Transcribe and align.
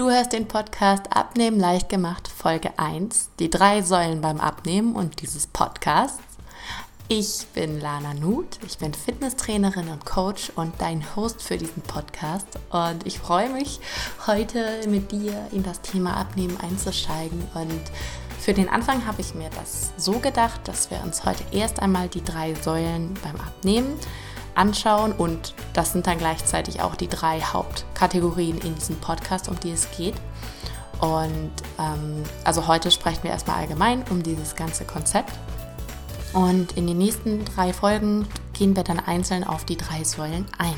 Du 0.00 0.10
hörst 0.10 0.32
den 0.32 0.48
Podcast 0.48 1.14
Abnehmen 1.14 1.60
leicht 1.60 1.90
gemacht, 1.90 2.26
Folge 2.26 2.70
1, 2.78 3.32
die 3.38 3.50
drei 3.50 3.82
Säulen 3.82 4.22
beim 4.22 4.40
Abnehmen 4.40 4.96
und 4.96 5.20
dieses 5.20 5.46
Podcasts. 5.46 6.22
Ich 7.08 7.46
bin 7.52 7.78
Lana 7.78 8.14
Nuth, 8.14 8.58
ich 8.66 8.78
bin 8.78 8.94
Fitnesstrainerin 8.94 9.88
und 9.88 10.06
Coach 10.06 10.52
und 10.56 10.72
dein 10.78 11.04
Host 11.14 11.42
für 11.42 11.58
diesen 11.58 11.82
Podcast. 11.82 12.46
Und 12.70 13.06
ich 13.06 13.18
freue 13.18 13.50
mich, 13.50 13.78
heute 14.26 14.88
mit 14.88 15.12
dir 15.12 15.34
in 15.52 15.62
das 15.62 15.82
Thema 15.82 16.16
Abnehmen 16.16 16.56
einzusteigen. 16.62 17.46
Und 17.52 17.82
für 18.38 18.54
den 18.54 18.70
Anfang 18.70 19.06
habe 19.06 19.20
ich 19.20 19.34
mir 19.34 19.50
das 19.50 19.92
so 19.98 20.12
gedacht, 20.12 20.66
dass 20.66 20.90
wir 20.90 21.02
uns 21.02 21.26
heute 21.26 21.44
erst 21.52 21.78
einmal 21.82 22.08
die 22.08 22.24
drei 22.24 22.54
Säulen 22.54 23.12
beim 23.22 23.36
Abnehmen 23.36 23.98
anschauen 24.60 25.12
und 25.12 25.54
das 25.72 25.92
sind 25.92 26.06
dann 26.06 26.18
gleichzeitig 26.18 26.82
auch 26.82 26.94
die 26.94 27.08
drei 27.08 27.40
Hauptkategorien 27.40 28.58
in 28.58 28.74
diesem 28.74 28.96
Podcast, 28.96 29.48
um 29.48 29.58
die 29.58 29.70
es 29.70 29.90
geht. 29.90 30.14
Und 31.00 31.50
ähm, 31.78 32.22
also 32.44 32.68
heute 32.68 32.90
sprechen 32.90 33.22
wir 33.22 33.30
erstmal 33.30 33.56
allgemein 33.56 34.04
um 34.10 34.22
dieses 34.22 34.54
ganze 34.54 34.84
Konzept. 34.84 35.32
Und 36.34 36.76
in 36.76 36.86
den 36.86 36.98
nächsten 36.98 37.44
drei 37.44 37.72
Folgen 37.72 38.28
gehen 38.52 38.76
wir 38.76 38.84
dann 38.84 39.00
einzeln 39.00 39.42
auf 39.42 39.64
die 39.64 39.78
drei 39.78 40.04
Säulen 40.04 40.46
ein. 40.58 40.76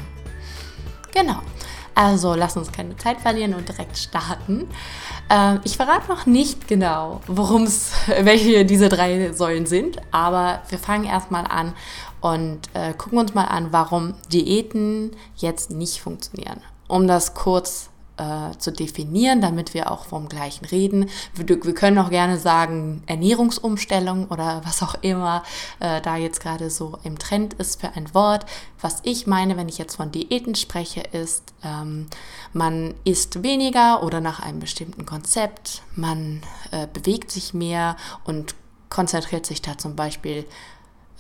Genau. 1.13 1.41
Also 1.95 2.35
lass 2.35 2.57
uns 2.57 2.73
keine 2.73 2.97
Zeit 2.97 3.21
verlieren 3.21 3.53
und 3.53 3.69
direkt 3.69 3.99
starten. 3.99 4.69
Ähm, 5.29 5.61
ich 5.65 5.77
verrate 5.77 6.09
noch 6.09 6.25
nicht 6.25 6.69
genau, 6.69 7.21
worum 7.27 7.65
es, 7.65 7.93
welche 8.21 8.65
diese 8.65 8.89
drei 8.89 9.33
Säulen 9.33 9.67
sind, 9.67 9.99
aber 10.11 10.63
wir 10.69 10.79
fangen 10.79 11.05
erstmal 11.05 11.47
an 11.47 11.75
und 12.23 12.61
äh, 12.73 12.95
gucken 12.95 13.19
uns 13.19 13.35
mal 13.35 13.45
an, 13.45 13.69
warum 13.73 14.15
Diäten 14.33 15.11
jetzt 15.37 15.71
nicht 15.71 16.01
funktionieren. 16.01 16.61
Um 16.89 17.07
das 17.07 17.35
kurz 17.35 17.91
äh, 18.17 18.57
zu 18.59 18.71
definieren, 18.71 19.41
damit 19.41 19.75
wir 19.75 19.91
auch 19.91 20.05
vom 20.05 20.29
gleichen 20.29 20.65
reden. 20.67 21.11
Wir, 21.35 21.49
wir, 21.49 21.75
können 21.75 21.99
auch 21.99 22.11
gerne 22.11 22.39
sagen 22.39 23.03
Ernährungsumstellung 23.07 24.29
oder 24.29 24.63
was 24.65 24.83
auch 24.83 24.95
immer 25.03 25.43
äh, 25.81 26.01
da 26.01 26.17
jetzt 26.17 26.41
gerade 26.41 26.71
so 26.71 26.99
im 27.03 27.19
Trend 27.19 27.55
ist 27.55 27.81
für 27.81 27.97
ein 27.97 28.15
Wort. 28.15 28.47
Was 28.81 29.01
ich 29.03 29.27
meine, 29.27 29.57
wenn 29.57 29.69
ich 29.69 29.79
jetzt 29.79 29.97
von 29.97 30.13
Diäten 30.13 30.55
spreche, 30.55 31.01
ist, 31.01 31.55
ähm, 31.65 32.07
man 32.53 32.95
isst 33.05 33.43
weniger 33.43 34.05
oder 34.05 34.21
nach 34.21 34.41
einem 34.41 34.61
bestimmten 34.61 35.07
Konzept, 35.07 35.83
man 35.97 36.43
äh, 36.71 36.87
bewegt 36.87 37.33
sich 37.33 37.53
mehr 37.55 37.97
und 38.25 38.55
konzentriert 38.91 39.47
sich 39.47 39.63
da 39.63 39.79
zum 39.79 39.97
Beispiel 39.97 40.45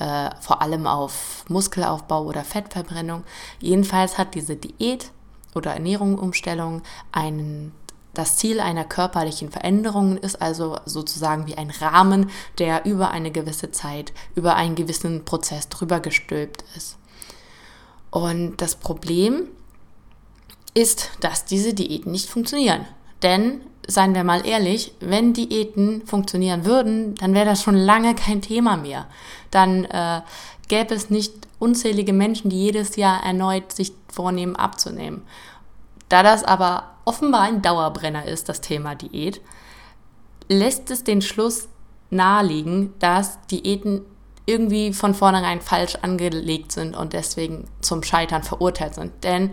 äh, 0.02 0.30
vor 0.40 0.62
allem 0.62 0.86
auf 0.88 1.44
Muskelaufbau 1.48 2.24
oder 2.24 2.42
Fettverbrennung. 2.42 3.22
Jedenfalls 3.60 4.18
hat 4.18 4.34
diese 4.34 4.56
Diät 4.56 5.12
oder 5.54 5.74
Ernährungsumstellung 5.74 6.82
einen 7.12 7.72
das 8.14 8.36
Ziel 8.36 8.60
einer 8.60 8.84
körperlichen 8.84 9.50
Veränderung 9.50 10.18
ist 10.18 10.42
also 10.42 10.76
sozusagen 10.84 11.46
wie 11.46 11.56
ein 11.56 11.70
Rahmen, 11.70 12.30
der 12.58 12.84
über 12.84 13.10
eine 13.10 13.30
gewisse 13.30 13.70
Zeit, 13.70 14.12
über 14.34 14.54
einen 14.54 14.74
gewissen 14.74 15.24
Prozess 15.24 15.70
drüber 15.70 15.98
gestülpt 16.00 16.62
ist. 16.76 16.98
Und 18.10 18.58
das 18.58 18.74
Problem 18.74 19.44
ist, 20.74 21.12
dass 21.20 21.46
diese 21.46 21.72
Diäten 21.72 22.12
nicht 22.12 22.28
funktionieren. 22.28 22.84
Denn, 23.22 23.62
seien 23.86 24.14
wir 24.14 24.24
mal 24.24 24.46
ehrlich, 24.46 24.92
wenn 25.00 25.32
Diäten 25.32 26.06
funktionieren 26.06 26.64
würden, 26.64 27.14
dann 27.16 27.34
wäre 27.34 27.46
das 27.46 27.62
schon 27.62 27.76
lange 27.76 28.14
kein 28.14 28.40
Thema 28.42 28.76
mehr. 28.76 29.06
Dann 29.50 29.84
äh, 29.84 30.22
gäbe 30.68 30.94
es 30.94 31.10
nicht 31.10 31.32
unzählige 31.58 32.12
Menschen, 32.12 32.50
die 32.50 32.62
jedes 32.62 32.96
Jahr 32.96 33.24
erneut 33.24 33.72
sich 33.72 33.92
vornehmen 34.08 34.56
abzunehmen. 34.56 35.22
Da 36.08 36.22
das 36.22 36.44
aber 36.44 36.90
offenbar 37.04 37.42
ein 37.42 37.62
Dauerbrenner 37.62 38.26
ist, 38.26 38.48
das 38.48 38.60
Thema 38.60 38.94
Diät, 38.94 39.40
lässt 40.48 40.90
es 40.90 41.04
den 41.04 41.22
Schluss 41.22 41.68
naheliegen, 42.10 42.94
dass 42.98 43.38
Diäten 43.46 44.02
irgendwie 44.44 44.92
von 44.92 45.14
vornherein 45.14 45.60
falsch 45.60 45.96
angelegt 46.02 46.72
sind 46.72 46.96
und 46.96 47.12
deswegen 47.12 47.68
zum 47.80 48.02
Scheitern 48.02 48.42
verurteilt 48.42 48.94
sind. 48.94 49.12
Denn 49.22 49.52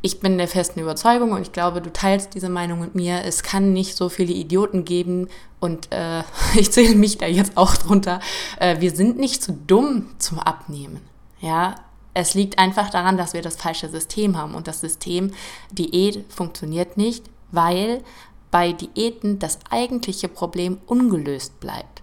ich 0.00 0.20
bin 0.20 0.38
der 0.38 0.48
festen 0.48 0.80
Überzeugung 0.80 1.32
und 1.32 1.42
ich 1.42 1.52
glaube, 1.52 1.82
du 1.82 1.92
teilst 1.92 2.34
diese 2.34 2.48
Meinung 2.48 2.80
mit 2.80 2.94
mir, 2.94 3.24
es 3.24 3.42
kann 3.42 3.72
nicht 3.72 3.96
so 3.96 4.08
viele 4.08 4.32
Idioten 4.32 4.84
geben 4.84 5.28
und 5.60 5.92
äh, 5.92 6.22
ich 6.54 6.70
zähle 6.70 6.94
mich 6.94 7.18
da 7.18 7.26
jetzt 7.26 7.56
auch 7.56 7.76
drunter. 7.76 8.20
Äh, 8.60 8.80
wir 8.80 8.92
sind 8.94 9.18
nicht 9.18 9.42
zu 9.42 9.52
dumm 9.52 10.10
zum 10.18 10.38
Abnehmen. 10.38 11.00
Ja, 11.40 11.76
es 12.14 12.34
liegt 12.34 12.58
einfach 12.58 12.90
daran, 12.90 13.16
dass 13.16 13.32
wir 13.32 13.42
das 13.42 13.56
falsche 13.56 13.88
System 13.88 14.36
haben 14.36 14.54
und 14.54 14.66
das 14.66 14.80
System 14.80 15.32
Diät 15.70 16.24
funktioniert 16.32 16.96
nicht, 16.96 17.24
weil 17.50 18.02
bei 18.50 18.72
Diäten 18.72 19.38
das 19.38 19.58
eigentliche 19.70 20.28
Problem 20.28 20.78
ungelöst 20.86 21.60
bleibt. 21.60 22.02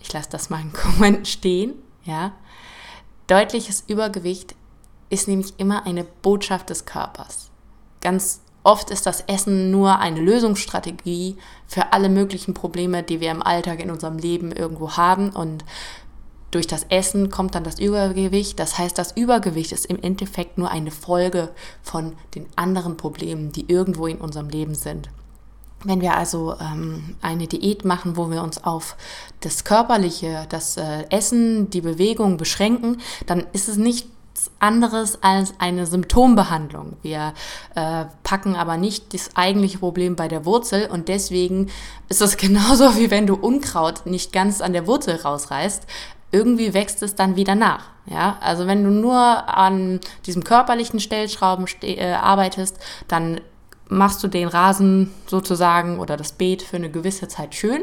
Ich 0.00 0.12
lasse 0.12 0.30
das 0.30 0.50
mal 0.50 0.60
in 0.60 0.72
Kommentaren 0.72 1.24
stehen, 1.24 1.74
ja. 2.04 2.32
Deutliches 3.26 3.82
Übergewicht 3.88 4.54
ist 5.10 5.28
nämlich 5.28 5.54
immer 5.58 5.86
eine 5.86 6.04
Botschaft 6.04 6.70
des 6.70 6.84
Körpers. 6.84 7.50
Ganz 8.00 8.40
oft 8.62 8.90
ist 8.90 9.06
das 9.06 9.22
Essen 9.22 9.70
nur 9.70 9.98
eine 10.00 10.20
Lösungsstrategie 10.20 11.36
für 11.66 11.92
alle 11.92 12.08
möglichen 12.08 12.52
Probleme, 12.52 13.02
die 13.02 13.20
wir 13.20 13.30
im 13.30 13.42
Alltag 13.42 13.80
in 13.80 13.90
unserem 13.90 14.18
Leben 14.18 14.50
irgendwo 14.50 14.96
haben 14.96 15.30
und 15.30 15.64
durch 16.50 16.66
das 16.66 16.84
Essen 16.84 17.30
kommt 17.30 17.54
dann 17.54 17.64
das 17.64 17.78
Übergewicht. 17.78 18.58
Das 18.58 18.78
heißt, 18.78 18.96
das 18.96 19.12
Übergewicht 19.16 19.72
ist 19.72 19.86
im 19.86 20.00
Endeffekt 20.02 20.58
nur 20.58 20.70
eine 20.70 20.90
Folge 20.90 21.50
von 21.82 22.14
den 22.34 22.46
anderen 22.56 22.96
Problemen, 22.96 23.52
die 23.52 23.70
irgendwo 23.70 24.06
in 24.06 24.18
unserem 24.18 24.48
Leben 24.48 24.74
sind. 24.74 25.10
Wenn 25.84 26.00
wir 26.00 26.16
also 26.16 26.56
ähm, 26.58 27.16
eine 27.20 27.46
Diät 27.46 27.84
machen, 27.84 28.16
wo 28.16 28.30
wir 28.30 28.42
uns 28.42 28.64
auf 28.64 28.96
das 29.40 29.64
Körperliche, 29.64 30.46
das 30.48 30.76
äh, 30.76 31.04
Essen, 31.10 31.68
die 31.70 31.82
Bewegung 31.82 32.38
beschränken, 32.38 33.00
dann 33.26 33.46
ist 33.52 33.68
es 33.68 33.76
nicht 33.76 34.08
anderes 34.58 35.22
als 35.22 35.54
eine 35.58 35.86
Symptombehandlung. 35.86 36.96
Wir 37.02 37.34
äh, 37.74 38.04
packen 38.22 38.56
aber 38.56 38.76
nicht 38.76 39.14
das 39.14 39.36
eigentliche 39.36 39.78
Problem 39.78 40.16
bei 40.16 40.28
der 40.28 40.44
Wurzel 40.44 40.88
und 40.88 41.08
deswegen 41.08 41.70
ist 42.08 42.22
es 42.22 42.36
genauso 42.36 42.96
wie 42.96 43.10
wenn 43.10 43.26
du 43.26 43.34
Unkraut 43.34 44.06
nicht 44.06 44.32
ganz 44.32 44.60
an 44.60 44.72
der 44.72 44.86
Wurzel 44.86 45.16
rausreißt 45.16 45.86
irgendwie 46.32 46.74
wächst 46.74 47.02
es 47.02 47.14
dann 47.14 47.36
wieder 47.36 47.54
nach. 47.54 47.84
Ja, 48.06 48.36
also 48.40 48.66
wenn 48.66 48.84
du 48.84 48.90
nur 48.90 49.16
an 49.16 50.00
diesem 50.26 50.44
körperlichen 50.44 51.00
Stellschrauben 51.00 51.66
äh, 51.82 52.12
arbeitest, 52.12 52.78
dann 53.08 53.40
machst 53.88 54.22
du 54.22 54.28
den 54.28 54.48
Rasen 54.48 55.12
sozusagen 55.26 55.98
oder 55.98 56.16
das 56.16 56.32
Beet 56.32 56.62
für 56.62 56.76
eine 56.76 56.90
gewisse 56.90 57.28
Zeit 57.28 57.54
schön, 57.54 57.82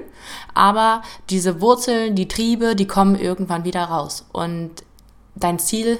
aber 0.53 1.01
diese 1.29 1.61
Wurzeln, 1.61 2.15
die 2.15 2.27
Triebe, 2.27 2.75
die 2.75 2.87
kommen 2.87 3.15
irgendwann 3.15 3.63
wieder 3.63 3.85
raus. 3.85 4.25
Und 4.33 4.83
dein 5.35 5.59
Ziel 5.59 5.97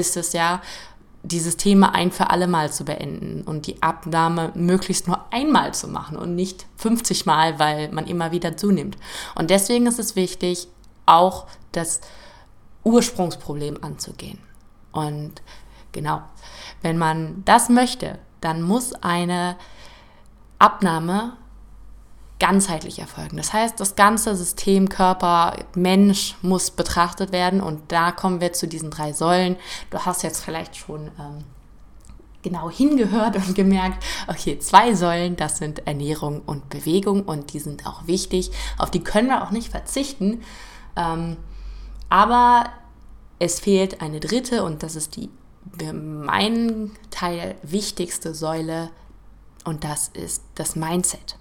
ist 0.00 0.16
es 0.16 0.32
ja, 0.32 0.60
dieses 1.22 1.56
Thema 1.56 1.94
ein 1.94 2.12
für 2.12 2.30
alle 2.30 2.46
Mal 2.46 2.72
zu 2.72 2.84
beenden 2.84 3.42
und 3.42 3.66
die 3.66 3.82
Abnahme 3.82 4.52
möglichst 4.54 5.06
nur 5.06 5.26
einmal 5.30 5.74
zu 5.74 5.86
machen 5.88 6.16
und 6.16 6.34
nicht 6.34 6.66
50 6.76 7.26
Mal, 7.26 7.58
weil 7.58 7.92
man 7.92 8.06
immer 8.06 8.32
wieder 8.32 8.56
zunimmt. 8.56 8.96
Und 9.34 9.50
deswegen 9.50 9.86
ist 9.86 9.98
es 9.98 10.16
wichtig, 10.16 10.68
auch 11.04 11.46
das 11.72 12.00
Ursprungsproblem 12.84 13.82
anzugehen. 13.82 14.38
Und 14.92 15.42
genau, 15.92 16.22
wenn 16.80 16.96
man 16.96 17.42
das 17.44 17.68
möchte, 17.68 18.18
dann 18.40 18.62
muss 18.62 18.94
eine 18.94 19.56
Abnahme 20.58 21.36
ganzheitlich 22.40 22.98
erfolgen. 22.98 23.36
Das 23.36 23.52
heißt, 23.52 23.78
das 23.78 23.94
ganze 23.94 24.34
System, 24.34 24.88
Körper, 24.88 25.56
Mensch 25.76 26.36
muss 26.42 26.70
betrachtet 26.72 27.30
werden 27.30 27.60
und 27.60 27.92
da 27.92 28.10
kommen 28.10 28.40
wir 28.40 28.52
zu 28.52 28.66
diesen 28.66 28.90
drei 28.90 29.12
Säulen. 29.12 29.56
Du 29.90 29.98
hast 30.00 30.22
jetzt 30.22 30.42
vielleicht 30.42 30.74
schon 30.74 31.10
ähm, 31.18 31.44
genau 32.42 32.70
hingehört 32.70 33.36
und 33.36 33.54
gemerkt, 33.54 34.02
okay, 34.26 34.58
zwei 34.58 34.94
Säulen, 34.94 35.36
das 35.36 35.58
sind 35.58 35.86
Ernährung 35.86 36.40
und 36.40 36.70
Bewegung 36.70 37.22
und 37.22 37.52
die 37.52 37.60
sind 37.60 37.86
auch 37.86 38.06
wichtig. 38.06 38.50
Auf 38.78 38.90
die 38.90 39.04
können 39.04 39.28
wir 39.28 39.44
auch 39.44 39.50
nicht 39.50 39.70
verzichten. 39.70 40.42
Ähm, 40.96 41.36
aber 42.08 42.70
es 43.38 43.60
fehlt 43.60 44.00
eine 44.00 44.18
dritte 44.18 44.64
und 44.64 44.82
das 44.82 44.96
ist 44.96 45.16
die 45.16 45.30
für 45.78 45.92
meinen 45.92 46.92
Teil 47.10 47.54
wichtigste 47.62 48.34
Säule 48.34 48.90
und 49.64 49.84
das 49.84 50.08
ist 50.08 50.42
das 50.54 50.74
Mindset. 50.74 51.36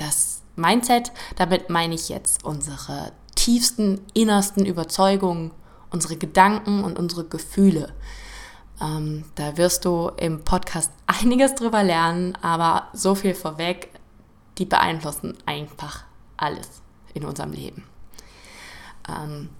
Das 0.00 0.40
Mindset, 0.56 1.12
damit 1.36 1.68
meine 1.68 1.94
ich 1.94 2.08
jetzt 2.08 2.42
unsere 2.42 3.12
tiefsten, 3.34 4.00
innersten 4.14 4.64
Überzeugungen, 4.64 5.50
unsere 5.90 6.16
Gedanken 6.16 6.84
und 6.84 6.98
unsere 6.98 7.24
Gefühle. 7.24 7.92
Ähm, 8.80 9.26
da 9.34 9.58
wirst 9.58 9.84
du 9.84 10.10
im 10.16 10.42
Podcast 10.42 10.90
einiges 11.06 11.54
drüber 11.54 11.82
lernen, 11.82 12.34
aber 12.40 12.88
so 12.94 13.14
viel 13.14 13.34
vorweg, 13.34 13.90
die 14.56 14.64
beeinflussen 14.64 15.36
einfach 15.44 16.04
alles 16.38 16.80
in 17.12 17.26
unserem 17.26 17.52
Leben. 17.52 17.84
Ähm, 19.06 19.50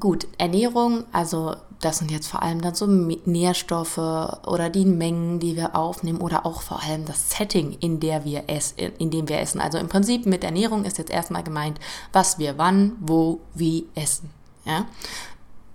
Gut, 0.00 0.26
Ernährung, 0.38 1.04
also 1.12 1.54
das 1.84 1.98
sind 1.98 2.10
jetzt 2.10 2.28
vor 2.28 2.42
allem 2.42 2.62
dann 2.62 2.74
so 2.74 2.86
Nährstoffe 2.86 3.98
oder 3.98 4.70
die 4.70 4.86
Mengen, 4.86 5.38
die 5.38 5.56
wir 5.56 5.76
aufnehmen 5.76 6.20
oder 6.20 6.46
auch 6.46 6.62
vor 6.62 6.82
allem 6.82 7.04
das 7.04 7.30
Setting, 7.30 7.76
in, 7.80 8.00
der 8.00 8.24
wir 8.24 8.44
essen, 8.48 8.78
in 8.78 9.10
dem 9.10 9.28
wir 9.28 9.38
essen. 9.40 9.60
Also 9.60 9.78
im 9.78 9.88
Prinzip 9.88 10.24
mit 10.24 10.44
Ernährung 10.44 10.84
ist 10.84 10.98
jetzt 10.98 11.10
erstmal 11.10 11.42
gemeint, 11.42 11.78
was 12.12 12.38
wir 12.38 12.56
wann, 12.56 12.92
wo, 13.00 13.40
wie 13.54 13.86
essen. 13.94 14.30
Ja? 14.64 14.86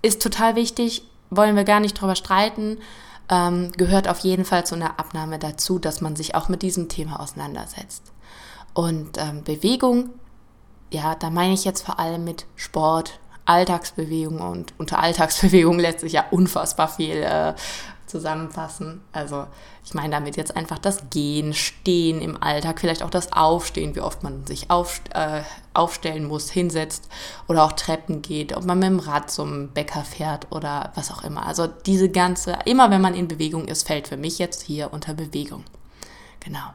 Ist 0.01 0.21
total 0.21 0.55
wichtig, 0.55 1.03
wollen 1.29 1.55
wir 1.55 1.63
gar 1.63 1.79
nicht 1.79 1.93
drüber 1.93 2.15
streiten, 2.15 2.77
ähm, 3.29 3.71
gehört 3.73 4.07
auf 4.07 4.19
jeden 4.19 4.45
Fall 4.45 4.65
zu 4.65 4.75
einer 4.75 4.99
Abnahme 4.99 5.37
dazu, 5.37 5.77
dass 5.77 6.01
man 6.01 6.15
sich 6.15 6.33
auch 6.33 6.49
mit 6.49 6.63
diesem 6.63 6.89
Thema 6.89 7.19
auseinandersetzt. 7.19 8.11
Und 8.73 9.17
ähm, 9.17 9.43
Bewegung, 9.43 10.09
ja, 10.91 11.13
da 11.13 11.29
meine 11.29 11.53
ich 11.53 11.65
jetzt 11.65 11.85
vor 11.85 11.99
allem 11.99 12.23
mit 12.23 12.47
Sport, 12.55 13.19
Alltagsbewegung 13.49 14.39
und 14.39 14.73
unter 14.77 14.99
Alltagsbewegung 14.99 15.79
lässt 15.79 16.01
sich 16.01 16.13
ja 16.13 16.25
unfassbar 16.31 16.87
viel 16.87 17.17
äh, 17.17 17.53
zusammenfassen. 18.05 19.01
Also 19.11 19.45
ich 19.85 19.93
meine 19.93 20.09
damit 20.09 20.37
jetzt 20.37 20.55
einfach 20.55 20.79
das 20.79 21.09
Gehen, 21.09 21.53
Stehen 21.53 22.21
im 22.21 22.41
Alltag, 22.41 22.79
vielleicht 22.79 23.03
auch 23.03 23.09
das 23.09 23.31
Aufstehen, 23.33 23.95
wie 23.95 24.01
oft 24.01 24.23
man 24.23 24.45
sich 24.45 24.69
auf, 24.69 25.01
äh, 25.13 25.41
aufstellen 25.73 26.25
muss, 26.25 26.49
hinsetzt 26.49 27.09
oder 27.47 27.63
auch 27.63 27.73
Treppen 27.73 28.21
geht, 28.21 28.55
ob 28.55 28.65
man 28.65 28.79
mit 28.79 28.89
dem 28.89 28.99
Rad 28.99 29.31
zum 29.31 29.69
Bäcker 29.69 30.03
fährt 30.03 30.47
oder 30.51 30.91
was 30.95 31.11
auch 31.11 31.23
immer. 31.23 31.45
Also 31.45 31.67
diese 31.67 32.09
ganze, 32.09 32.57
immer 32.65 32.91
wenn 32.91 33.01
man 33.01 33.15
in 33.15 33.27
Bewegung 33.27 33.65
ist, 33.65 33.87
fällt 33.87 34.07
für 34.07 34.17
mich 34.17 34.39
jetzt 34.39 34.61
hier 34.61 34.93
unter 34.93 35.13
Bewegung. 35.13 35.63
Genau. 36.39 36.73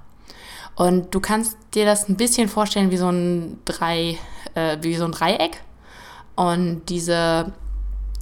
Und 0.77 1.15
du 1.15 1.21
kannst 1.21 1.57
dir 1.75 1.85
das 1.85 2.09
ein 2.09 2.17
bisschen 2.17 2.49
vorstellen 2.49 2.91
wie 2.91 2.97
so 2.97 3.09
ein 3.09 3.61
drei, 3.65 4.19
äh, 4.55 4.79
wie 4.81 4.97
so 4.97 5.05
ein 5.05 5.13
Dreieck. 5.13 5.63
Und 6.37 6.83
diese 6.89 7.53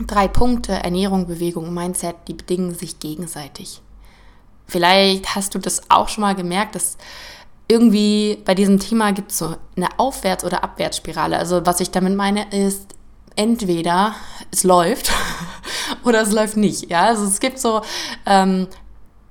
drei 0.07 0.29
Punkte, 0.29 0.73
Ernährung, 0.73 1.27
Bewegung 1.27 1.69
und 1.69 1.75
Mindset, 1.75 2.17
die 2.29 2.35
bedingen 2.35 2.75
sich 2.75 2.99
gegenseitig. 2.99 3.81
Vielleicht 4.67 5.35
hast 5.35 5.55
du 5.55 5.59
das 5.59 5.91
auch 5.91 6.09
schon 6.09 6.23
mal 6.23 6.35
gemerkt, 6.35 6.75
dass 6.75 6.97
irgendwie 7.69 8.39
bei 8.45 8.55
diesem 8.55 8.79
Thema 8.79 9.13
gibt 9.13 9.31
es 9.31 9.39
so 9.39 9.57
eine 9.77 9.89
Aufwärts- 9.99 10.45
oder 10.45 10.65
Abwärtsspirale. 10.65 11.39
Also 11.39 11.65
was 11.65 11.81
ich 11.81 11.91
damit 11.91 12.17
meine 12.17 12.51
ist, 12.51 12.87
entweder 13.37 14.15
es 14.51 14.65
läuft 14.65 15.11
oder 16.05 16.23
es 16.23 16.33
läuft 16.33 16.57
nicht. 16.57 16.91
Ja, 16.91 17.05
also 17.05 17.25
es 17.25 17.41
gibt 17.41 17.59
so 17.59 17.83
ähm, 18.27 18.69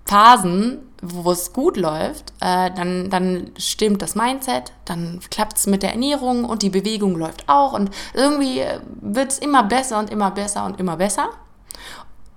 Phasen, 0.06 0.80
wo 1.01 1.31
es 1.31 1.51
gut 1.51 1.77
läuft, 1.77 2.31
äh, 2.39 2.69
dann, 2.71 3.09
dann 3.09 3.51
stimmt 3.57 4.01
das 4.01 4.15
Mindset, 4.15 4.71
dann 4.86 5.19
klappt 5.31 5.57
es 5.57 5.68
mit 5.68 5.81
der 5.83 5.92
Ernährung 5.92 6.45
und 6.45 6.62
die 6.62 6.69
Bewegung 6.69 7.15
läuft 7.15 7.50
auch 7.50 7.74
und 7.74 7.89
irgendwie 8.13 8.59
äh, 8.59 8.80
wird 9.01 9.31
es 9.31 9.39
immer 9.39 9.63
besser 9.63 9.98
und 9.98 10.12
immer 10.12 10.31
besser 10.31 10.65
und 10.65 10.80
immer 10.80 10.98
besser. 10.98 11.30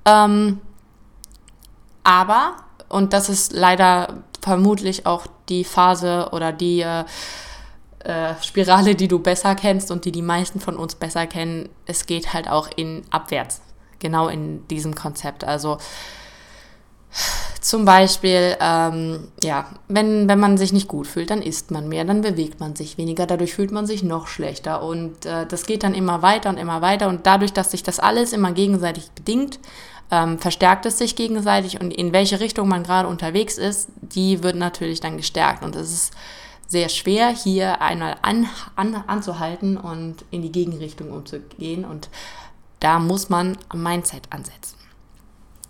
Ähm, 0.07 0.61
aber, 2.05 2.57
und 2.89 3.13
das 3.13 3.29
ist 3.29 3.53
leider 3.53 4.23
vermutlich 4.41 5.07
auch 5.07 5.27
die 5.49 5.65
Phase 5.65 6.29
oder 6.33 6.53
die 6.53 6.81
äh, 6.81 7.05
äh, 8.01 8.35
Spirale, 8.43 8.95
die 8.95 9.09
du 9.09 9.19
besser 9.19 9.55
kennst 9.55 9.91
und 9.91 10.05
die 10.05 10.13
die 10.13 10.23
meisten 10.23 10.61
von 10.61 10.77
uns 10.77 10.95
besser 10.95 11.27
kennen, 11.27 11.69
es 11.87 12.07
geht 12.07 12.33
halt 12.33 12.49
auch 12.49 12.69
in 12.77 13.03
abwärts, 13.11 13.61
genau 13.99 14.29
in 14.29 14.67
diesem 14.69 14.95
Konzept. 14.95 15.45
Also 15.45 15.79
zum 17.61 17.85
Beispiel, 17.85 18.57
ähm, 18.61 19.29
ja, 19.43 19.67
wenn, 19.89 20.29
wenn 20.29 20.39
man 20.39 20.59
sich 20.59 20.73
nicht 20.73 20.89
gut 20.89 21.07
fühlt, 21.07 21.31
dann 21.31 21.41
isst 21.41 21.71
man 21.71 21.89
mehr, 21.89 22.05
dann 22.05 22.21
bewegt 22.21 22.61
man 22.61 22.77
sich 22.77 22.99
weniger, 22.99 23.27
dadurch 23.27 23.55
fühlt 23.55 23.73
man 23.73 23.87
sich 23.87 24.03
noch 24.03 24.27
schlechter 24.27 24.83
und 24.83 25.25
äh, 25.25 25.47
das 25.47 25.65
geht 25.65 25.83
dann 25.83 25.95
immer 25.95 26.23
weiter 26.23 26.51
und 26.51 26.59
immer 26.59 26.83
weiter 26.83 27.09
und 27.09 27.27
dadurch, 27.27 27.53
dass 27.53 27.71
sich 27.71 27.83
das 27.83 28.01
alles 28.01 28.33
immer 28.33 28.53
gegenseitig 28.53 29.11
bedingt, 29.13 29.59
ähm, 30.11 30.39
verstärkt 30.39 30.85
es 30.87 30.99
sich 30.99 31.17
gegenseitig 31.17 31.81
und 31.81 31.91
in 31.91 32.13
welche 32.13 32.39
Richtung 32.39 32.69
man 32.69 32.83
gerade 32.83 33.09
unterwegs 33.09 33.57
ist, 33.57 33.89
die 34.03 34.43
wird 34.43 34.57
natürlich 34.57 35.01
dann 35.01 35.17
gestärkt 35.17 35.65
und 35.65 35.75
es 35.75 35.93
ist 35.93 36.13
sehr 36.67 36.89
schwer, 36.89 37.29
hier 37.29 37.81
einmal 37.81 38.17
an, 38.23 38.47
an, 38.77 38.95
anzuhalten 39.07 39.77
und 39.77 40.25
in 40.31 40.43
die 40.43 40.53
Gegenrichtung 40.53 41.13
umzugehen 41.13 41.85
und 41.85 42.11
da 42.81 42.99
muss 42.99 43.31
man 43.31 43.57
am 43.71 43.83
Mindset 43.83 44.25
ansetzen. 44.31 44.84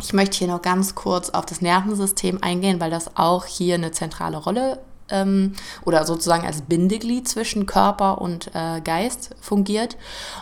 Ich 0.05 0.13
möchte 0.13 0.37
hier 0.37 0.49
noch 0.49 0.61
ganz 0.61 0.95
kurz 0.95 1.31
auf 1.31 1.47
das 1.47 1.63
Nervensystem 1.63 2.39
eingehen, 2.43 2.79
weil 2.79 2.91
das 2.91 3.17
auch 3.17 3.47
hier 3.47 3.77
eine 3.77 3.91
zentrale 3.91 4.37
Rolle 4.37 4.81
ähm, 5.09 5.55
oder 5.87 6.05
sozusagen 6.05 6.47
als 6.47 6.61
Bindeglied 6.61 7.27
zwischen 7.27 7.65
Körper 7.65 8.21
und 8.21 8.55
äh, 8.55 8.83
Geist 8.83 9.35
fungiert. 9.41 9.97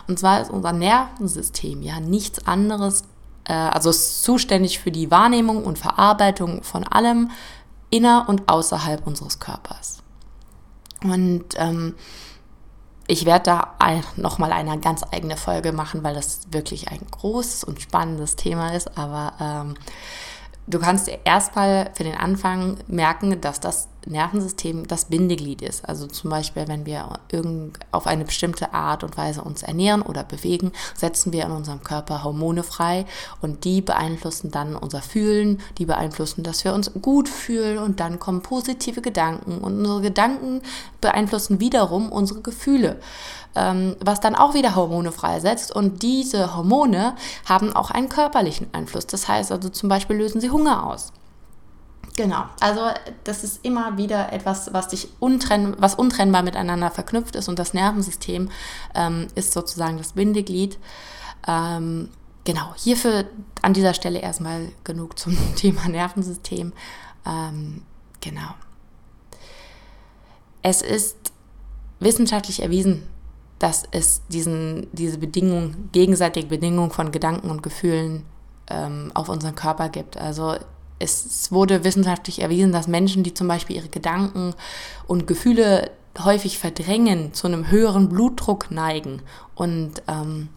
Und 0.09 0.19
zwar 0.19 0.41
ist 0.41 0.51
unser 0.51 0.73
Nervensystem 0.73 1.81
ja 1.81 2.01
nichts 2.01 2.45
anderes, 2.45 3.05
äh, 3.45 3.53
also 3.53 3.89
ist 3.89 4.23
zuständig 4.23 4.79
für 4.79 4.91
die 4.91 5.09
Wahrnehmung 5.11 5.63
und 5.63 5.79
Verarbeitung 5.79 6.61
von 6.63 6.85
allem 6.85 7.31
inner 7.89 8.25
und 8.27 8.49
außerhalb 8.49 9.07
unseres 9.07 9.39
Körpers. 9.39 9.99
Und 11.05 11.45
ähm, 11.55 11.95
ich 13.07 13.25
werde 13.25 13.43
da 13.45 13.75
nochmal 14.15 14.53
eine 14.53 14.79
ganz 14.79 15.03
eigene 15.11 15.37
Folge 15.37 15.71
machen, 15.71 16.03
weil 16.03 16.15
das 16.15 16.41
wirklich 16.51 16.89
ein 16.89 17.01
großes 17.11 17.63
und 17.63 17.81
spannendes 17.81 18.35
Thema 18.35 18.73
ist. 18.73 18.97
Aber 18.97 19.33
ähm, 19.41 19.75
du 20.67 20.79
kannst 20.79 21.11
erstmal 21.25 21.91
für 21.93 22.03
den 22.03 22.17
Anfang 22.17 22.77
merken, 22.87 23.41
dass 23.41 23.59
das 23.59 23.87
Nervensystem 24.05 24.87
das 24.87 25.05
Bindeglied 25.05 25.61
ist. 25.61 25.87
Also 25.87 26.07
zum 26.07 26.29
Beispiel, 26.29 26.67
wenn 26.67 26.85
wir 26.85 27.19
irgend 27.31 27.77
auf 27.91 28.07
eine 28.07 28.25
bestimmte 28.25 28.73
Art 28.73 29.03
und 29.03 29.17
Weise 29.17 29.41
uns 29.41 29.63
ernähren 29.63 30.01
oder 30.01 30.23
bewegen, 30.23 30.71
setzen 30.95 31.33
wir 31.33 31.45
in 31.45 31.51
unserem 31.51 31.83
Körper 31.83 32.23
Hormone 32.23 32.63
frei 32.63 33.05
und 33.41 33.63
die 33.63 33.81
beeinflussen 33.81 34.51
dann 34.51 34.75
unser 34.75 35.01
Fühlen, 35.01 35.61
die 35.77 35.85
beeinflussen, 35.85 36.43
dass 36.43 36.63
wir 36.63 36.73
uns 36.73 36.91
gut 37.01 37.29
fühlen 37.29 37.77
und 37.77 37.99
dann 37.99 38.19
kommen 38.19 38.41
positive 38.41 39.01
Gedanken 39.01 39.59
und 39.59 39.79
unsere 39.79 40.01
Gedanken 40.01 40.61
beeinflussen 41.01 41.59
wiederum 41.59 42.11
unsere 42.11 42.41
Gefühle 42.41 42.99
ähm, 43.55 43.95
was 43.99 44.19
dann 44.19 44.35
auch 44.35 44.53
wieder 44.53 44.75
Hormone 44.75 45.11
freisetzt. 45.11 45.75
Und 45.75 46.01
diese 46.03 46.55
Hormone 46.55 47.15
haben 47.45 47.75
auch 47.75 47.91
einen 47.91 48.09
körperlichen 48.09 48.67
Einfluss. 48.73 49.07
Das 49.07 49.27
heißt 49.27 49.51
also 49.51 49.69
zum 49.69 49.89
Beispiel 49.89 50.17
lösen 50.17 50.41
sie 50.41 50.49
Hunger 50.49 50.85
aus. 50.87 51.11
Genau, 52.15 52.43
also 52.59 52.81
das 53.23 53.43
ist 53.43 53.65
immer 53.65 53.97
wieder 53.97 54.31
etwas, 54.31 54.71
was 54.71 54.87
dich 54.87 55.09
untrenn, 55.19 55.75
was 55.79 55.95
untrennbar 55.95 56.43
miteinander 56.43 56.91
verknüpft 56.91 57.35
ist 57.35 57.49
und 57.49 57.57
das 57.57 57.73
Nervensystem 57.73 58.49
ähm, 58.93 59.27
ist 59.33 59.51
sozusagen 59.51 59.97
das 59.97 60.13
Bindeglied. 60.13 60.77
Ähm, 61.47 62.09
genau, 62.43 62.73
hierfür 62.75 63.25
an 63.63 63.73
dieser 63.73 63.95
Stelle 63.95 64.19
erstmal 64.19 64.71
genug 64.83 65.17
zum 65.17 65.35
Thema 65.55 65.89
Nervensystem. 65.89 66.71
Ähm, 67.25 67.81
genau. 68.21 68.53
Es 70.61 70.83
ist 70.83 71.17
wissenschaftlich 71.99 72.61
erwiesen, 72.61 73.07
dass 73.57 73.83
es 73.89 74.21
diesen, 74.27 74.87
diese 74.91 75.17
Bedingung, 75.17 75.89
gegenseitige 75.93 76.47
Bedingung 76.47 76.91
von 76.91 77.11
Gedanken 77.11 77.49
und 77.49 77.63
Gefühlen 77.63 78.25
ähm, 78.67 79.11
auf 79.15 79.29
unseren 79.29 79.55
Körper 79.55 79.89
gibt. 79.89 80.17
Also 80.17 80.57
es 80.99 81.51
wurde 81.51 81.83
wissenschaftlich 81.83 82.41
erwiesen, 82.41 82.71
dass 82.71 82.87
Menschen, 82.87 83.23
die 83.23 83.33
zum 83.33 83.47
Beispiel 83.47 83.75
ihre 83.75 83.89
Gedanken 83.89 84.53
und 85.07 85.27
Gefühle 85.27 85.91
häufig 86.19 86.59
verdrängen, 86.59 87.33
zu 87.33 87.47
einem 87.47 87.69
höheren 87.69 88.09
Blutdruck 88.09 88.71
neigen 88.71 89.21
und 89.55 90.03
ähm, 90.07 90.49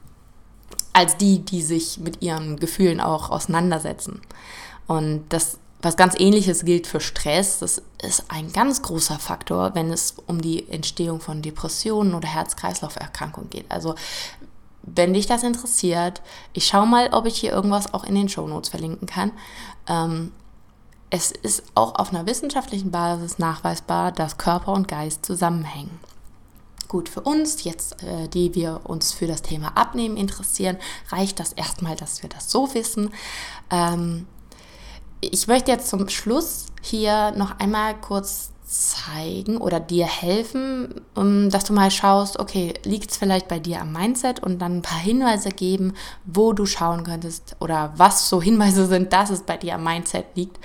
als 0.93 1.16
die, 1.16 1.40
die 1.40 1.62
sich 1.62 1.99
mit 1.99 2.23
ihren 2.23 2.57
Gefühlen 2.57 3.00
auch 3.00 3.31
auseinandersetzen. 3.31 4.21
Und 4.87 5.25
das, 5.28 5.59
was 5.83 5.97
ganz 5.97 6.14
ähnliches 6.19 6.64
gilt 6.64 6.87
für 6.87 7.00
Stress, 7.00 7.59
das 7.59 7.83
ist 8.02 8.25
ein 8.28 8.52
ganz 8.52 8.83
großer 8.83 9.19
Faktor, 9.19 9.75
wenn 9.75 9.90
es 9.90 10.14
um 10.26 10.40
die 10.40 10.69
Entstehung 10.71 11.21
von 11.21 11.43
Depressionen 11.43 12.14
oder 12.14 12.28
Herz-Kreislauf-Erkrankungen 12.28 13.50
geht. 13.50 13.66
Also 13.71 13.95
wenn 14.87 15.14
dich 15.14 15.26
das 15.26 15.43
interessiert, 15.43 16.23
ich 16.52 16.66
schaue 16.66 16.87
mal, 16.87 17.11
ob 17.12 17.26
ich 17.26 17.37
hier 17.37 17.52
irgendwas 17.52 17.93
auch 17.93 18.05
in 18.05 18.14
den 18.14 18.28
Show 18.28 18.47
Notes 18.47 18.71
verlinken 18.71 19.07
kann. 19.07 19.33
Ähm, 19.88 20.33
es 21.11 21.31
ist 21.31 21.62
auch 21.75 21.97
auf 21.97 22.11
einer 22.11 22.26
wissenschaftlichen 22.26 22.90
Basis 22.90 23.38
nachweisbar, 23.38 24.12
dass 24.12 24.38
Körper 24.38 24.73
und 24.73 24.88
Geist 24.88 25.25
zusammenhängen. 25.25 26.00
Gut, 26.88 27.09
für 27.09 27.21
uns 27.21 27.64
jetzt, 27.64 28.02
äh, 28.02 28.28
die 28.28 28.55
wir 28.55 28.83
uns 28.85 29.12
für 29.12 29.26
das 29.26 29.43
Thema 29.43 29.76
Abnehmen 29.76 30.16
interessieren, 30.16 30.76
reicht 31.11 31.40
das 31.40 31.52
erstmal, 31.52 31.97
dass 31.97 32.23
wir 32.23 32.28
das 32.28 32.50
so 32.50 32.75
wissen. 32.75 33.12
Ähm, 33.71 34.26
ich 35.21 35.49
möchte 35.49 35.71
jetzt 35.71 35.88
zum 35.88 36.09
Schluss 36.09 36.66
hier 36.83 37.33
noch 37.33 37.59
einmal 37.59 37.99
kurz 38.00 38.50
zeigen 38.67 39.59
oder 39.59 39.79
dir 39.79 40.07
helfen, 40.07 41.01
um, 41.15 41.51
dass 41.51 41.65
du 41.65 41.73
mal 41.73 41.91
schaust, 41.91 42.39
okay, 42.39 42.75
liegt 42.85 43.13
es 43.13 43.17
vielleicht 43.17 43.47
bei 43.47 43.61
dir 43.61 43.81
am 43.81 43.93
Mindset 43.93 44.41
und 44.41 44.59
dann 44.59 44.79
ein 44.79 44.83
paar 44.83 44.99
Hinweise 44.99 45.51
geben, 45.51 45.95
wo 46.25 46.53
du 46.53 46.67
schauen 46.67 47.05
könntest 47.05 47.57
oder 47.61 47.93
was 47.97 48.29
so 48.29 48.43
Hinweise 48.43 48.87
sind, 48.87 49.13
dass 49.13 49.31
es 49.31 49.43
bei 49.43 49.57
dir 49.57 49.77
am 49.77 49.85
Mindset 49.85 50.27
liegt. 50.35 50.59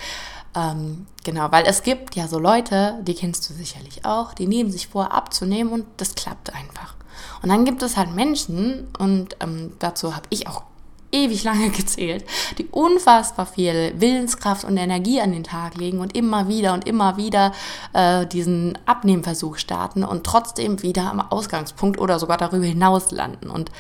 Ähm, 0.56 1.06
genau, 1.24 1.52
weil 1.52 1.66
es 1.66 1.84
gibt 1.84 2.16
ja 2.16 2.28
so 2.28 2.40
Leute, 2.40 3.00
die 3.04 3.14
kennst 3.14 3.48
du 3.50 3.54
sicherlich 3.54 4.04
auch, 4.04 4.34
die 4.34 4.48
nehmen 4.48 4.72
sich 4.72 4.88
vor 4.88 5.14
abzunehmen 5.14 5.72
und 5.72 5.86
das 5.98 6.16
klappt 6.16 6.54
einfach. 6.54 6.96
Und 7.44 7.50
dann 7.50 7.66
gibt 7.66 7.84
es 7.84 7.98
halt 7.98 8.14
Menschen, 8.14 8.88
und 8.98 9.38
ähm, 9.40 9.74
dazu 9.80 10.16
habe 10.16 10.26
ich 10.30 10.48
auch 10.48 10.64
ewig 11.12 11.44
lange 11.44 11.70
gezählt, 11.72 12.26
die 12.58 12.68
unfassbar 12.68 13.46
viel 13.46 13.94
Willenskraft 13.98 14.64
und 14.64 14.78
Energie 14.78 15.22
an 15.22 15.32
den 15.32 15.44
Tag 15.44 15.76
legen 15.76 16.00
und 16.00 16.16
immer 16.16 16.48
wieder 16.48 16.74
und 16.74 16.88
immer 16.88 17.18
wieder 17.18 17.52
äh, 17.94 18.26
diesen 18.26 18.78
Abnehmversuch 18.86 19.58
starten 19.58 20.04
und 20.04 20.26
trotzdem 20.26 20.82
wieder 20.82 21.12
am 21.12 21.20
Ausgangspunkt 21.20 22.00
oder 22.00 22.20
sogar 22.20 22.38
darüber 22.38 22.66
hinaus 22.66 23.12
landen. 23.12 23.50
Und 23.50 23.72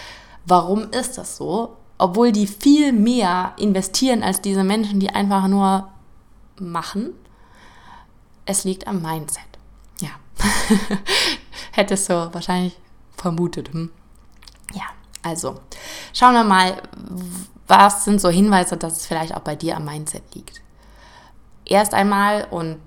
warum 0.46 0.90
ist 0.92 1.18
das 1.18 1.38
so? 1.38 1.78
Obwohl 1.98 2.32
die 2.32 2.48
viel 2.48 2.94
mehr 2.94 3.54
investieren 3.58 4.24
als 4.24 4.42
diese 4.42 4.64
Menschen, 4.64 5.00
die 5.00 5.12
einfach 5.12 5.48
nur 5.48 5.90
machen. 6.60 7.14
Es 8.46 8.64
liegt 8.64 8.88
am 8.88 9.02
Mindset. 9.02 9.44
Ja. 10.00 10.10
Hättest 11.72 12.10
du 12.10 12.34
wahrscheinlich 12.34 12.78
vermutet. 13.16 13.72
Hm? 13.72 13.92
Ja, 14.74 14.84
also 15.24 15.60
schauen 16.14 16.34
wir 16.34 16.44
mal, 16.44 16.82
was 17.68 18.06
sind 18.06 18.20
so 18.20 18.30
Hinweise, 18.30 18.78
dass 18.78 18.98
es 18.98 19.06
vielleicht 19.06 19.36
auch 19.36 19.42
bei 19.42 19.56
dir 19.56 19.78
am 19.78 19.86
Mindset 19.86 20.24
liegt. 20.36 20.62
Erst 21.66 21.94
einmal 21.94 22.48
und 22.50 22.78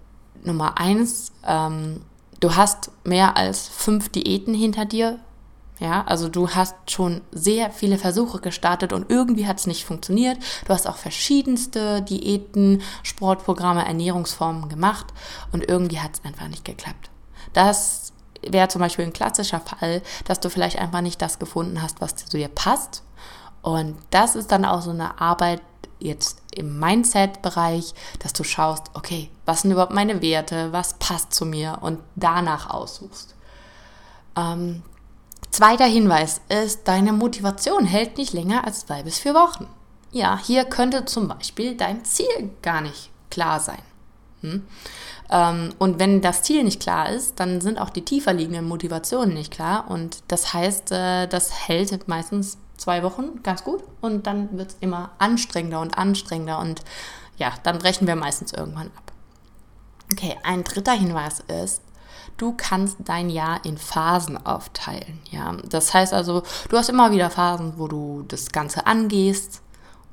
Nummer 0.42 0.78
eins, 0.78 1.32
ähm, 1.46 2.02
du 2.40 2.54
hast 2.54 2.90
mehr 3.04 3.36
als 3.36 3.68
fünf 3.68 4.10
Diäten 4.10 4.54
hinter 4.54 4.84
dir. 4.84 5.18
Ja, 5.80 6.04
also 6.06 6.28
du 6.28 6.50
hast 6.50 6.76
schon 6.88 7.22
sehr 7.32 7.70
viele 7.70 7.98
Versuche 7.98 8.40
gestartet 8.40 8.92
und 8.92 9.10
irgendwie 9.10 9.46
hat 9.46 9.58
es 9.58 9.66
nicht 9.66 9.84
funktioniert. 9.84 10.38
Du 10.66 10.72
hast 10.72 10.86
auch 10.86 10.96
verschiedenste 10.96 12.00
Diäten, 12.02 12.80
Sportprogramme, 13.02 13.84
Ernährungsformen 13.84 14.68
gemacht 14.68 15.06
und 15.50 15.68
irgendwie 15.68 15.98
hat 15.98 16.12
es 16.14 16.24
einfach 16.24 16.46
nicht 16.46 16.64
geklappt. 16.64 17.10
Das 17.54 18.03
wäre 18.50 18.68
zum 18.68 18.80
Beispiel 18.80 19.04
ein 19.04 19.12
klassischer 19.12 19.60
Fall, 19.60 20.02
dass 20.24 20.40
du 20.40 20.50
vielleicht 20.50 20.78
einfach 20.78 21.00
nicht 21.00 21.20
das 21.22 21.38
gefunden 21.38 21.82
hast, 21.82 22.00
was 22.00 22.16
zu 22.16 22.36
dir 22.36 22.48
passt. 22.48 23.02
Und 23.62 23.96
das 24.10 24.36
ist 24.36 24.52
dann 24.52 24.64
auch 24.64 24.82
so 24.82 24.90
eine 24.90 25.20
Arbeit 25.20 25.62
jetzt 25.98 26.42
im 26.54 26.78
Mindset-Bereich, 26.78 27.94
dass 28.18 28.32
du 28.34 28.44
schaust, 28.44 28.90
okay, 28.94 29.30
was 29.46 29.62
sind 29.62 29.72
überhaupt 29.72 29.94
meine 29.94 30.20
Werte, 30.20 30.72
was 30.72 30.94
passt 30.94 31.32
zu 31.32 31.46
mir 31.46 31.78
und 31.80 31.98
danach 32.14 32.70
aussuchst. 32.70 33.34
Ähm, 34.36 34.82
zweiter 35.50 35.86
Hinweis 35.86 36.40
ist, 36.48 36.86
deine 36.88 37.12
Motivation 37.12 37.86
hält 37.86 38.18
nicht 38.18 38.32
länger 38.32 38.64
als 38.64 38.80
zwei 38.80 39.02
bis 39.02 39.18
vier 39.18 39.34
Wochen. 39.34 39.66
Ja, 40.12 40.38
hier 40.38 40.64
könnte 40.64 41.06
zum 41.06 41.26
Beispiel 41.28 41.76
dein 41.76 42.04
Ziel 42.04 42.50
gar 42.62 42.82
nicht 42.82 43.10
klar 43.30 43.58
sein. 43.58 43.82
Hm? 44.42 44.66
Ähm, 45.30 45.74
und 45.78 45.98
wenn 45.98 46.20
das 46.20 46.42
Ziel 46.42 46.64
nicht 46.64 46.80
klar 46.80 47.10
ist, 47.10 47.40
dann 47.40 47.60
sind 47.60 47.78
auch 47.78 47.90
die 47.90 48.04
tiefer 48.04 48.32
liegenden 48.32 48.66
Motivationen 48.66 49.34
nicht 49.34 49.52
klar. 49.52 49.86
Und 49.88 50.22
das 50.28 50.52
heißt, 50.52 50.92
äh, 50.92 51.26
das 51.26 51.68
hält 51.68 52.08
meistens 52.08 52.58
zwei 52.76 53.02
Wochen 53.02 53.42
ganz 53.42 53.64
gut 53.64 53.82
und 54.00 54.26
dann 54.26 54.56
wird 54.56 54.70
es 54.70 54.76
immer 54.80 55.10
anstrengender 55.18 55.80
und 55.80 55.96
anstrengender 55.96 56.58
und 56.58 56.82
ja, 57.36 57.52
dann 57.62 57.78
brechen 57.78 58.06
wir 58.06 58.16
meistens 58.16 58.52
irgendwann 58.52 58.90
ab. 58.96 59.12
Okay, 60.12 60.36
ein 60.42 60.64
dritter 60.64 60.92
Hinweis 60.92 61.40
ist, 61.62 61.82
du 62.36 62.54
kannst 62.56 62.96
dein 63.00 63.30
Jahr 63.30 63.64
in 63.64 63.78
Phasen 63.78 64.44
aufteilen. 64.44 65.20
Ja, 65.30 65.56
das 65.68 65.94
heißt 65.94 66.12
also, 66.12 66.42
du 66.68 66.76
hast 66.76 66.88
immer 66.88 67.10
wieder 67.10 67.30
Phasen, 67.30 67.74
wo 67.76 67.88
du 67.88 68.24
das 68.28 68.52
Ganze 68.52 68.86
angehst 68.86 69.62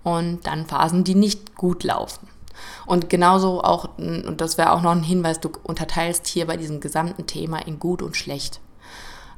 und 0.03 0.47
dann 0.47 0.65
Phasen, 0.65 1.03
die 1.03 1.15
nicht 1.15 1.55
gut 1.55 1.83
laufen. 1.83 2.27
Und 2.85 3.09
genauso 3.09 3.63
auch, 3.63 3.97
und 3.97 4.39
das 4.39 4.57
wäre 4.57 4.71
auch 4.71 4.81
noch 4.81 4.91
ein 4.91 5.03
Hinweis, 5.03 5.39
du 5.39 5.49
unterteilst 5.63 6.27
hier 6.27 6.47
bei 6.47 6.57
diesem 6.57 6.79
gesamten 6.79 7.27
Thema 7.27 7.59
in 7.59 7.79
gut 7.79 8.01
und 8.01 8.15
schlecht. 8.15 8.59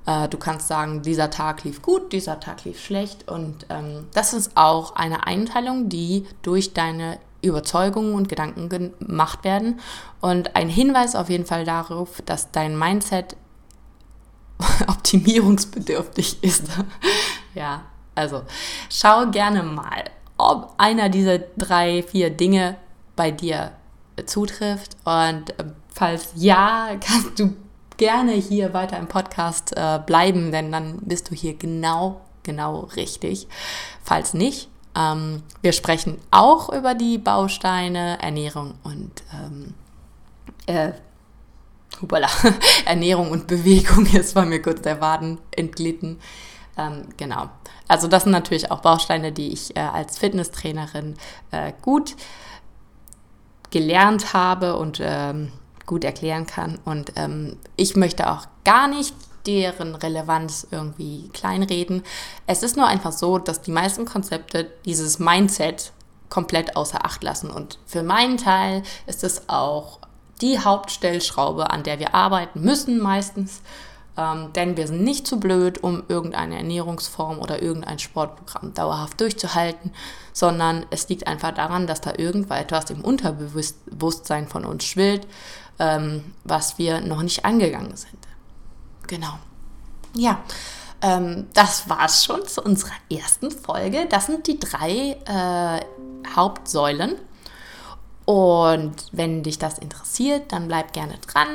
Äh, 0.06 0.28
du 0.28 0.38
kannst 0.38 0.68
sagen, 0.68 1.02
dieser 1.02 1.30
Tag 1.30 1.64
lief 1.64 1.82
gut, 1.82 2.12
dieser 2.14 2.40
Tag 2.40 2.66
lief 2.66 2.84
schlecht. 2.84 3.30
Und 3.30 3.66
ähm, 3.70 4.08
das 4.14 4.34
ist 4.34 4.52
auch 4.56 4.96
eine 4.96 5.26
Einteilung, 5.28 5.90
die 5.90 6.26
durch 6.42 6.74
deine 6.74 7.20
Überzeugungen 7.42 8.14
und 8.14 8.30
Gedanken 8.30 8.70
gemacht 8.70 9.44
werden. 9.44 9.80
Und 10.22 10.56
ein 10.56 10.70
Hinweis 10.70 11.16
auf 11.16 11.30
jeden 11.30 11.46
Fall 11.46 11.66
darauf, 11.66 12.22
dass 12.26 12.52
dein 12.52 12.78
Mindset 12.78 13.36
optimierungsbedürftig 14.88 16.44
ist. 16.44 16.66
ja, 17.54 17.84
also 18.16 18.44
schau 18.90 19.28
gerne 19.28 19.64
mal, 19.64 20.06
ob 20.38 20.74
einer 20.78 21.10
dieser 21.10 21.40
drei, 21.40 22.04
vier 22.04 22.30
Dinge 22.30 22.78
bei 23.16 23.32
dir 23.32 23.72
zutrifft. 24.26 24.98
Und 25.04 25.52
äh, 25.60 25.66
falls 25.90 26.30
ja, 26.36 26.90
kannst 27.00 27.40
du 27.40 27.54
gerne 27.98 28.34
hier 28.34 28.74
weiter 28.74 28.98
im 28.98 29.08
Podcast 29.08 29.74
äh, 29.76 30.00
bleiben, 30.06 30.52
denn 30.52 30.72
dann 30.72 30.98
bist 31.02 31.30
du 31.30 31.36
hier 31.36 31.56
genau, 31.56 32.22
genau 32.44 32.82
richtig. 32.96 33.48
Falls 34.04 34.34
nicht, 34.34 34.70
ähm, 34.96 35.44
wir 35.62 35.74
sprechen 35.74 36.20
auch 36.32 36.72
über 36.72 36.96
die 36.96 37.18
Bausteine 37.18 38.22
Ernährung 38.22 38.76
und 38.84 39.24
ähm, 39.34 39.74
äh, 40.66 40.94
hupala, 42.02 42.28
Ernährung 42.86 43.32
und 43.32 43.48
Bewegung. 43.48 44.06
Jetzt 44.08 44.36
war 44.36 44.46
mir 44.46 44.62
kurz 44.62 44.82
der 44.82 45.02
Waden 45.02 45.40
entglitten. 45.52 46.20
Ähm, 46.78 47.06
genau. 47.18 47.50
Also 47.88 48.08
das 48.08 48.24
sind 48.24 48.32
natürlich 48.32 48.72
auch 48.72 48.82
Bausteine, 48.82 49.32
die 49.32 49.54
ich 49.54 49.76
äh, 49.76 49.82
als 49.82 50.18
Fitnesstrainerin 50.18 51.16
äh, 51.52 51.74
gut 51.82 52.16
gelernt 53.74 54.34
habe 54.34 54.78
und 54.78 55.00
ähm, 55.02 55.52
gut 55.88 56.04
erklären 56.04 56.46
kann. 56.46 56.78
Und 56.86 57.14
ähm, 57.16 57.58
ich 57.76 57.96
möchte 57.96 58.32
auch 58.32 58.46
gar 58.64 58.88
nicht 58.88 59.16
deren 59.48 59.96
Relevanz 59.96 60.68
irgendwie 60.70 61.30
kleinreden. 61.34 62.04
Es 62.46 62.62
ist 62.62 62.78
nur 62.78 62.86
einfach 62.86 63.12
so, 63.12 63.40
dass 63.40 63.64
die 63.64 63.72
meisten 63.72 64.06
Konzepte 64.06 64.70
dieses 64.86 65.18
Mindset 65.18 65.92
komplett 66.30 66.76
außer 66.76 67.04
Acht 67.04 67.24
lassen. 67.24 67.50
Und 67.50 67.80
für 67.88 68.04
meinen 68.04 68.38
Teil 68.38 68.84
ist 69.08 69.24
es 69.24 69.50
auch 69.50 69.98
die 70.40 70.60
Hauptstellschraube, 70.60 71.72
an 71.72 71.82
der 71.82 71.98
wir 71.98 72.14
arbeiten 72.14 72.62
müssen 72.62 73.00
meistens. 73.00 73.64
Ähm, 74.16 74.54
denn 74.54 74.78
wir 74.78 74.88
sind 74.88 75.04
nicht 75.04 75.26
zu 75.26 75.40
blöd, 75.40 75.84
um 75.84 76.04
irgendeine 76.08 76.58
Ernährungsform 76.58 77.40
oder 77.40 77.62
irgendein 77.62 77.98
Sportprogramm 77.98 78.74
dauerhaft 78.74 79.20
durchzuhalten, 79.20 79.92
sondern 80.34 80.86
es 80.92 81.10
liegt 81.10 81.26
einfach 81.26 81.54
daran, 81.54 81.88
dass 81.88 82.02
da 82.02 82.14
irgendetwas 82.18 82.92
im 82.92 83.02
Unterbewusstsein 83.02 84.48
von 84.48 84.66
uns 84.66 84.84
schwillt, 84.84 85.28
ähm, 85.80 86.34
was 86.44 86.78
wir 86.78 87.02
noch 87.02 87.24
nicht 87.24 87.44
angegangen 87.44 87.96
sind. 87.96 88.20
Genau. 89.08 89.40
Ja, 90.16 90.44
ähm, 91.02 91.48
das 91.54 91.90
war's 91.90 92.24
schon 92.24 92.48
zu 92.48 92.62
unserer 92.62 92.94
ersten 93.12 93.50
Folge. 93.50 94.06
Das 94.08 94.28
sind 94.28 94.46
die 94.48 94.60
drei 94.60 95.18
äh, 95.26 95.82
Hauptsäulen. 96.36 97.16
Und 98.26 98.94
wenn 99.12 99.44
dich 99.44 99.60
das 99.60 99.80
interessiert, 99.80 100.52
dann 100.52 100.68
bleib 100.68 100.94
gerne 100.94 101.18
dran. 101.18 101.48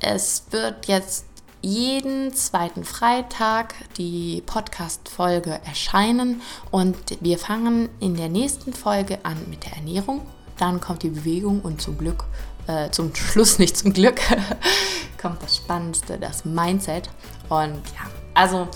Es 0.00 0.44
wird 0.50 0.86
jetzt 0.86 1.26
jeden 1.64 2.34
zweiten 2.34 2.84
Freitag 2.84 3.74
die 3.96 4.42
Podcast-Folge 4.44 5.60
erscheinen 5.64 6.42
und 6.70 6.96
wir 7.20 7.38
fangen 7.38 7.88
in 8.00 8.16
der 8.16 8.28
nächsten 8.28 8.74
Folge 8.74 9.18
an 9.22 9.38
mit 9.48 9.64
der 9.64 9.72
Ernährung. 9.72 10.20
Dann 10.58 10.78
kommt 10.82 11.02
die 11.04 11.08
Bewegung 11.08 11.62
und 11.62 11.80
zum 11.80 11.96
Glück, 11.96 12.24
äh, 12.66 12.90
zum 12.90 13.14
Schluss 13.14 13.58
nicht 13.58 13.78
zum 13.78 13.94
Glück, 13.94 14.20
kommt 15.20 15.42
das 15.42 15.56
Spannendste, 15.56 16.18
das 16.18 16.44
Mindset. 16.44 17.08
Und 17.48 17.80
ja, 17.94 18.10
also 18.34 18.68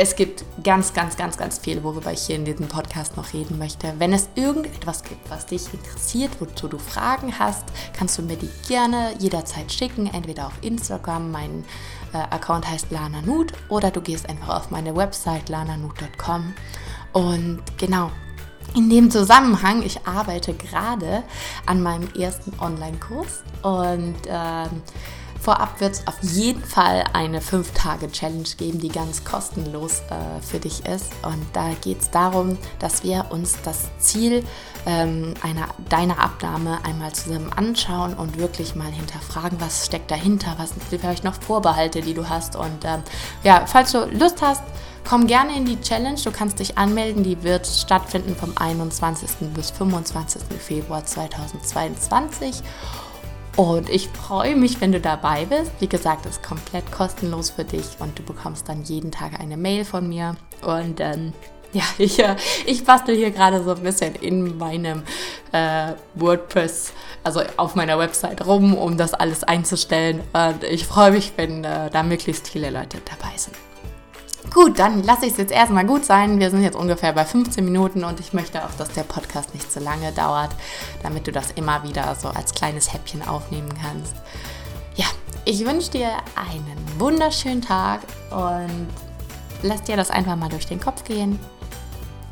es 0.00 0.14
gibt 0.14 0.44
ganz, 0.62 0.94
ganz, 0.94 1.16
ganz, 1.16 1.36
ganz 1.36 1.58
viel, 1.58 1.82
worüber 1.82 2.12
ich 2.12 2.20
hier 2.20 2.36
in 2.36 2.44
diesem 2.44 2.68
Podcast 2.68 3.16
noch 3.16 3.32
reden 3.32 3.58
möchte. 3.58 3.94
Wenn 3.98 4.12
es 4.12 4.28
irgendetwas 4.36 5.02
gibt, 5.02 5.28
was 5.28 5.46
dich 5.46 5.74
interessiert, 5.74 6.30
wozu 6.38 6.68
du 6.68 6.78
Fragen 6.78 7.36
hast, 7.36 7.64
kannst 7.96 8.16
du 8.16 8.22
mir 8.22 8.36
die 8.36 8.48
gerne 8.68 9.14
jederzeit 9.18 9.72
schicken, 9.72 10.06
entweder 10.06 10.46
auf 10.46 10.52
Instagram, 10.60 11.32
mein 11.32 11.64
äh, 12.12 12.18
Account 12.18 12.70
heißt 12.70 12.92
Lana 12.92 13.22
Nut, 13.22 13.52
oder 13.68 13.90
du 13.90 14.00
gehst 14.00 14.28
einfach 14.28 14.56
auf 14.60 14.70
meine 14.70 14.94
Website 14.94 15.48
lananut.com. 15.48 16.54
Und 17.12 17.60
genau, 17.76 18.12
in 18.76 18.88
dem 18.90 19.10
Zusammenhang, 19.10 19.82
ich 19.82 20.06
arbeite 20.06 20.54
gerade 20.54 21.24
an 21.66 21.82
meinem 21.82 22.08
ersten 22.14 22.52
Online-Kurs 22.60 23.42
und 23.62 24.14
ähm, 24.28 24.82
Vorab 25.40 25.80
wird 25.80 25.94
es 25.94 26.06
auf 26.06 26.16
jeden 26.22 26.62
Fall 26.62 27.04
eine 27.12 27.40
5-Tage-Challenge 27.40 28.48
geben, 28.56 28.80
die 28.80 28.88
ganz 28.88 29.24
kostenlos 29.24 30.00
äh, 30.10 30.42
für 30.42 30.58
dich 30.58 30.84
ist. 30.84 31.12
Und 31.22 31.44
da 31.52 31.70
geht 31.80 32.00
es 32.00 32.10
darum, 32.10 32.58
dass 32.78 33.04
wir 33.04 33.26
uns 33.30 33.56
das 33.62 33.88
Ziel 33.98 34.44
ähm, 34.86 35.34
einer, 35.42 35.68
deiner 35.88 36.18
Abnahme 36.18 36.78
einmal 36.84 37.12
zusammen 37.12 37.52
anschauen 37.52 38.14
und 38.14 38.38
wirklich 38.38 38.74
mal 38.74 38.90
hinterfragen, 38.90 39.60
was 39.60 39.86
steckt 39.86 40.10
dahinter, 40.10 40.54
was 40.58 40.70
sind 40.70 40.82
vielleicht 40.88 41.24
noch 41.24 41.34
Vorbehalte, 41.34 42.00
die 42.00 42.14
du 42.14 42.28
hast. 42.28 42.56
Und 42.56 42.84
ähm, 42.84 43.02
ja, 43.44 43.64
falls 43.66 43.92
du 43.92 44.04
Lust 44.06 44.42
hast, 44.42 44.62
komm 45.08 45.26
gerne 45.26 45.56
in 45.56 45.64
die 45.64 45.80
Challenge. 45.80 46.18
Du 46.22 46.30
kannst 46.30 46.58
dich 46.58 46.76
anmelden. 46.76 47.22
Die 47.22 47.42
wird 47.42 47.66
stattfinden 47.66 48.36
vom 48.36 48.52
21. 48.56 49.30
bis 49.54 49.70
25. 49.70 50.42
Februar 50.58 51.04
2022. 51.04 52.62
Und 53.58 53.90
ich 53.90 54.08
freue 54.08 54.54
mich, 54.54 54.80
wenn 54.80 54.92
du 54.92 55.00
dabei 55.00 55.44
bist. 55.44 55.72
Wie 55.80 55.88
gesagt, 55.88 56.26
es 56.26 56.36
ist 56.36 56.44
komplett 56.44 56.92
kostenlos 56.92 57.50
für 57.50 57.64
dich 57.64 57.86
und 57.98 58.16
du 58.16 58.22
bekommst 58.22 58.68
dann 58.68 58.84
jeden 58.84 59.10
Tag 59.10 59.40
eine 59.40 59.56
Mail 59.56 59.84
von 59.84 60.08
mir. 60.08 60.36
Und 60.62 61.00
ähm, 61.00 61.32
ja, 61.72 61.82
ich, 61.98 62.20
äh, 62.20 62.36
ich 62.66 62.84
bastel 62.84 63.16
hier 63.16 63.32
gerade 63.32 63.64
so 63.64 63.74
ein 63.74 63.82
bisschen 63.82 64.14
in 64.14 64.56
meinem 64.58 65.02
äh, 65.50 65.94
WordPress, 66.14 66.92
also 67.24 67.42
auf 67.56 67.74
meiner 67.74 67.98
Website 67.98 68.46
rum, 68.46 68.76
um 68.76 68.96
das 68.96 69.12
alles 69.12 69.42
einzustellen. 69.42 70.20
Und 70.32 70.62
ich 70.62 70.86
freue 70.86 71.10
mich, 71.10 71.32
wenn 71.34 71.64
äh, 71.64 71.90
da 71.90 72.04
möglichst 72.04 72.46
viele 72.46 72.70
Leute 72.70 72.98
dabei 73.04 73.36
sind. 73.36 73.56
Gut, 74.52 74.78
dann 74.78 75.02
lasse 75.02 75.26
ich 75.26 75.32
es 75.32 75.38
jetzt 75.38 75.52
erstmal 75.52 75.84
gut 75.84 76.04
sein. 76.04 76.40
Wir 76.40 76.50
sind 76.50 76.62
jetzt 76.62 76.76
ungefähr 76.76 77.12
bei 77.12 77.24
15 77.24 77.64
Minuten 77.64 78.04
und 78.04 78.18
ich 78.18 78.32
möchte 78.32 78.64
auch, 78.64 78.74
dass 78.78 78.90
der 78.90 79.02
Podcast 79.02 79.54
nicht 79.54 79.70
zu 79.70 79.78
lange 79.78 80.10
dauert, 80.12 80.50
damit 81.02 81.26
du 81.26 81.32
das 81.32 81.50
immer 81.52 81.82
wieder 81.82 82.14
so 82.14 82.28
als 82.28 82.54
kleines 82.54 82.92
Häppchen 82.92 83.26
aufnehmen 83.26 83.68
kannst. 83.82 84.14
Ja, 84.96 85.06
ich 85.44 85.64
wünsche 85.64 85.90
dir 85.90 86.08
einen 86.34 86.76
wunderschönen 86.98 87.62
Tag 87.62 88.00
und 88.30 88.88
lass 89.62 89.82
dir 89.82 89.96
das 89.96 90.10
einfach 90.10 90.36
mal 90.36 90.48
durch 90.48 90.66
den 90.66 90.80
Kopf 90.80 91.04
gehen. 91.04 91.38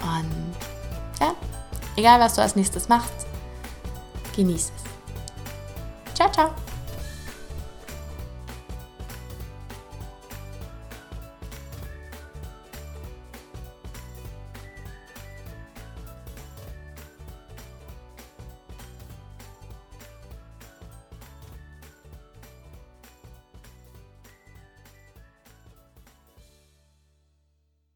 Und 0.01 0.57
ja, 1.21 1.35
egal 1.97 2.19
was 2.21 2.35
du 2.35 2.43
als 2.43 2.57
nächstes 2.57 2.89
machst, 2.89 3.27
genieß 4.35 4.73
es. 4.75 6.15
Ciao, 6.15 6.31
ciao. 6.33 6.66